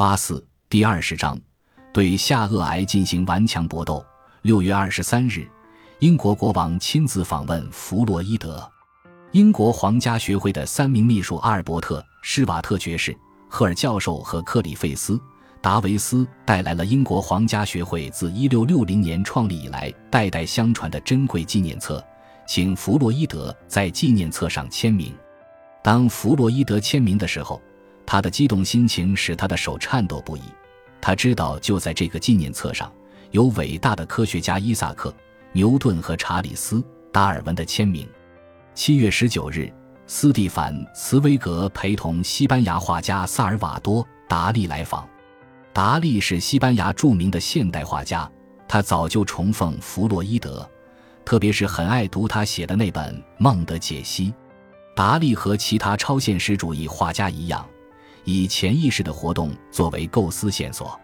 [0.00, 1.38] 八四第二十章，
[1.92, 4.02] 对下颚癌进行顽强搏斗。
[4.40, 5.46] 六月二十三日，
[5.98, 8.66] 英国国王亲自访问弗洛伊德。
[9.32, 13.14] 英国皇家学会的三名秘书阿尔伯特·施瓦特爵士、
[13.46, 15.16] 赫尔教授和克里费斯·
[15.60, 22.02] 达维斯带来了英国皇家学会自一六六零年创立以来代代相传的珍贵纪念册，
[22.46, 25.14] 请弗洛伊德在纪念册上签名。
[25.82, 27.60] 当弗洛伊德签名的时候。
[28.10, 30.42] 他的激动心情使他的手颤抖不已。
[31.00, 32.92] 他知道，就在这个纪念册上，
[33.30, 35.10] 有伟大的科学家伊萨克·
[35.52, 36.78] 牛顿和查理斯·
[37.12, 38.08] 达尔文的签名。
[38.74, 39.72] 七月十九日，
[40.08, 45.08] 斯蒂凡·茨威格陪同西班牙画家萨尔瓦多·达利来访。
[45.72, 48.28] 达利是西班牙著名的现代画家，
[48.66, 50.68] 他早就崇奉弗洛伊德，
[51.24, 54.30] 特别是很爱读他写的那本《梦的解析》。
[54.96, 57.64] 达利和其他超现实主义画家一样。
[58.24, 60.98] 以潜意识的活动作为构思线索，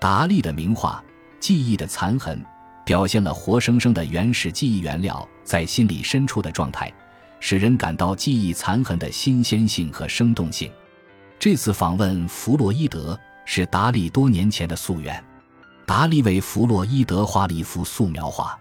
[0.00, 1.02] 达利的名画
[1.40, 2.38] 《记忆的残痕》
[2.84, 6.92] 表现了活生生的原始记忆原料在心理深处的状态，
[7.38, 10.70] 使人感到记忆残痕的新鲜性和生动性。
[11.38, 15.24] 这次访问弗洛伊德是达利多年前的夙愿。
[15.86, 18.56] 达利为弗洛伊德画了一幅素描画，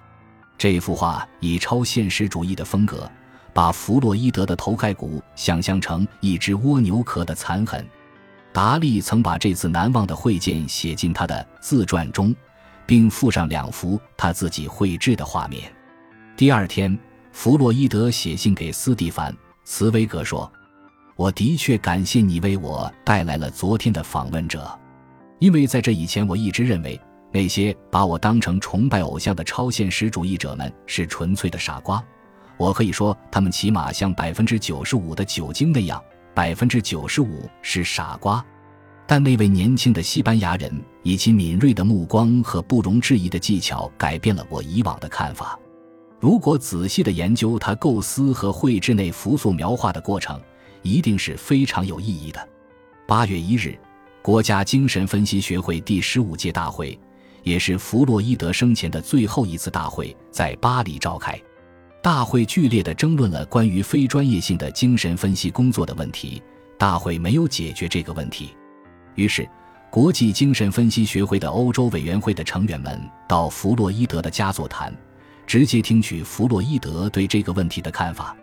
[0.58, 3.09] 这幅画以超现实主义的风格。
[3.53, 7.86] 把弗洛伊德的头盖骨想象成一只蜗牛壳的残痕。
[8.52, 12.36] 达利曾把这次难忘的会见写进他的自传中，
[12.86, 15.72] 并附上两幅他自己绘制的画面。
[16.36, 16.97] 第二天，
[17.31, 19.31] 弗洛伊德写信给斯蒂凡·
[19.66, 20.52] 茨威格说
[21.16, 24.67] ：“我的确感谢你为我带来了昨天的访问者，
[25.38, 27.00] 因为在这以前，我一直认为
[27.31, 32.03] 那些把我当成崇拜偶像的超现实主义者们是纯粹的傻瓜。”
[32.59, 36.03] 我可以说，他们起码像百分之九十五的酒精那样，
[36.35, 38.45] 百分之九十五是傻瓜。
[39.07, 40.69] 但那位年轻的西班牙人
[41.01, 45.57] 以其敏锐的目光和不容置疑的技巧，改变了我以往的看法。
[46.19, 50.38] 如果仔细的研究他构思和绘制那幅素描画的过程，
[50.81, 52.45] 一定是非常有意义的。
[53.07, 53.79] 八月一日，
[54.22, 57.00] 国家精神分析学会第十五届大会，
[57.44, 61.41] 也是弗洛伊德生前的最后一次大会，在巴黎召开。
[62.01, 66.41] 大会剧烈地争论了关于非专业性的精神分析工作的问题。
[66.77, 68.55] 大会没有解决这个问题，
[69.15, 69.45] 于是，
[69.91, 74.95] 国际精神分析学会的欧洲委员会的成员们到弗洛伊德的家座谈，
[75.45, 78.33] 直接听取弗洛伊德对这个问题的看法。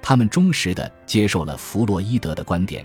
[0.00, 2.82] 他们忠实地接受了弗洛伊德的观点，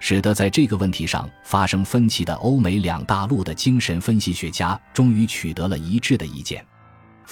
[0.00, 6.62] 使得在这个问题上发生分歧的欧美两大陆的精神分析学家终于取得了一致的意见。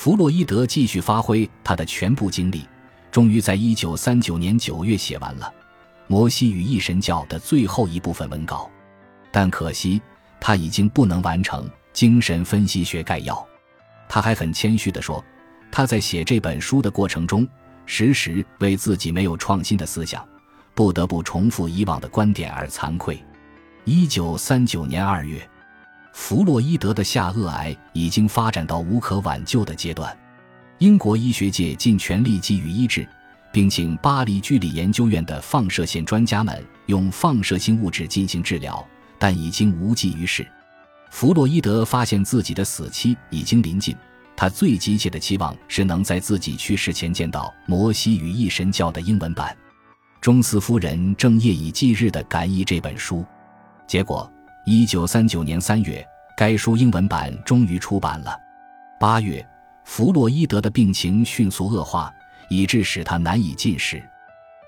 [0.00, 2.66] 弗洛伊德继续发挥他的全部精力，
[3.10, 5.44] 终于在一九三九年九月写完了
[6.06, 8.70] 《摩西与异神教》的最后一部分文稿，
[9.30, 10.00] 但可惜
[10.40, 13.34] 他已经不能完成《精神分析学概要》。
[14.08, 15.22] 他还很谦虚地说
[15.70, 17.46] ：“他在写这本书的过程中，
[17.84, 20.26] 时时为自己没有创新的思想，
[20.74, 23.22] 不得不重复以往的观点而惭愧。”
[23.84, 25.46] 一九三九年二月。
[26.12, 30.16] 弗洛伊德的下颚癌已经发展到无可挽救的阶段，
[30.78, 33.08] 英国医学界尽全力给予医治，
[33.52, 38.84] 并请巴黎居里研究院的放射线专家们用放射性物质进行治疗，
[39.18, 40.46] 但已经无济于事。
[41.10, 43.96] 弗洛伊德发现自己的死期已经临近，
[44.36, 49.56] 他最急切的期望是能在自己去世前见到《摩西与异神教》的英文版。
[50.20, 53.24] 中斯夫人正夜以继日地赶译这本书，
[53.86, 54.30] 结果。
[54.66, 56.06] 一九三九年三月，
[56.36, 58.36] 该书英文版终于出版了。
[59.00, 59.44] 八月，
[59.84, 62.12] 弗洛伊德的病情迅速恶化，
[62.50, 64.02] 以致使他难以进食。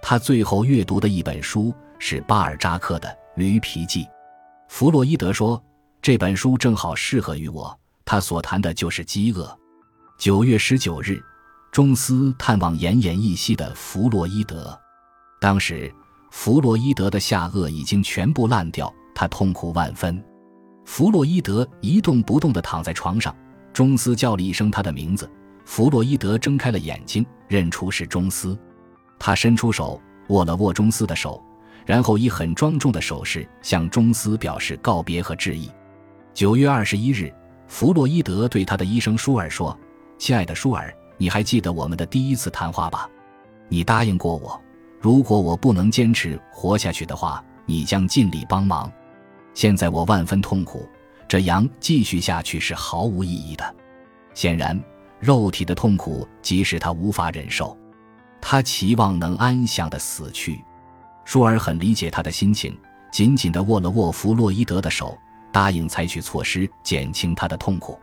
[0.00, 4.04] 他最后阅读的一本书是巴尔扎克的《驴皮记》。
[4.68, 5.62] 弗洛伊德说
[6.00, 9.56] ：“这本书正好适合于我，他所谈的就是饥饿。”
[10.18, 11.22] 九月十九日，
[11.70, 14.76] 中斯探望奄奄一息的弗洛伊德，
[15.40, 15.92] 当时
[16.30, 18.92] 弗洛伊德的下颚已经全部烂掉。
[19.14, 20.22] 他痛苦万分，
[20.84, 23.34] 弗洛伊德一动不动地躺在床上。
[23.72, 25.30] 中斯叫了一声他的名字，
[25.64, 28.58] 弗洛伊德睁开了眼睛，认出是中斯。
[29.18, 31.42] 他伸出手握了握中斯的手，
[31.86, 35.70] 然后以很庄重的手势向中斯表示告别和致意。
[36.34, 37.32] 九月二十一日，
[37.66, 39.78] 弗洛伊德对他的医生舒尔说
[40.18, 43.08] ：“亲爱的舒尔，你还记得我们的第一次谈话吧？
[43.68, 44.60] 你答应过我，
[45.00, 48.92] 如果我不能坚持活下去的话，你将尽力帮忙。”
[49.54, 50.88] 现在我万分痛苦，
[51.28, 53.74] 这样继续下去是毫无意义的。
[54.34, 54.78] 显然，
[55.20, 57.76] 肉体的痛苦即使他无法忍受，
[58.40, 60.62] 他期望能安详的死去。
[61.24, 62.76] 舒尔很理解他的心情，
[63.12, 65.16] 紧紧地握了握弗洛伊德的手，
[65.52, 67.98] 答应采取措施减轻他的痛苦。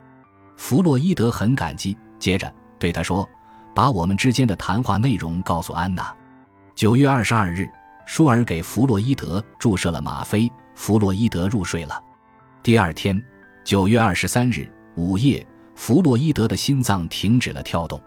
[0.55, 3.27] 弗洛伊德很感激，接着对他说
[3.73, 6.15] ：“把我们之间的谈话内容告诉安娜。”
[6.75, 7.69] 九月二十二日，
[8.11, 12.03] 舒尔给弗洛伊德注射了吗啡，弗洛伊德入睡了。
[12.63, 13.23] 第二天，
[13.63, 15.45] 九月二十三日午夜，
[15.75, 18.01] 弗洛伊德的心脏停止了跳动。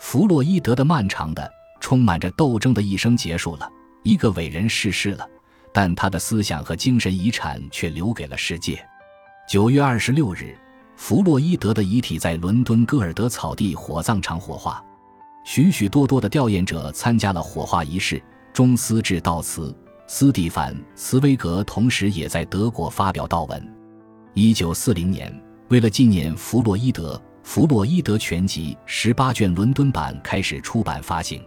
[0.00, 3.68] 弗洛伊德的漫长的、充满着斗争的一生结束了，
[4.02, 5.28] 一个伟人逝世了，
[5.74, 8.82] 但他的思想和精神遗产却留给了世界。
[9.46, 10.56] 九月二十六日，
[10.96, 14.82] 弗洛伊德的遗体在伦敦戈尔德草地火葬场火化，
[15.44, 18.20] 许许多多的吊唁者参加了火化仪式，
[18.54, 19.74] 中斯致悼词。
[20.06, 23.74] 斯蒂凡·茨威格同时也在德国发表悼文。
[24.32, 25.34] 一九四零年，
[25.70, 27.20] 为了纪念弗洛伊德。
[27.42, 31.42] 弗洛伊德全集十八卷伦敦版开始出版发行，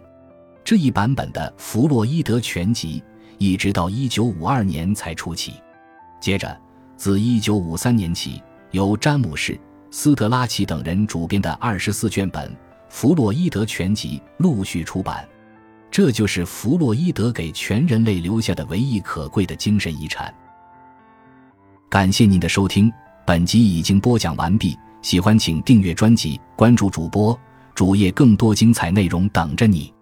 [0.62, 3.02] 这一版本的弗洛伊德全集
[3.36, 5.54] 一直到一九五二年才出齐。
[6.20, 6.56] 接着，
[6.96, 8.40] 自一九五三年起，
[8.70, 9.54] 由詹姆士·
[9.90, 12.54] 斯特拉奇等人主编的二十四卷本
[12.88, 15.26] 弗洛伊德全集陆续出版。
[15.90, 20.32] 这就是弗洛伊德给全人类留下的唯一可贵的精神遗产。
[21.88, 22.92] 感谢您的收听，
[23.26, 24.76] 本集已经播讲完毕。
[25.00, 27.38] 喜欢请订阅专辑，关注主播
[27.74, 29.92] 主页，更多精彩内容等着你。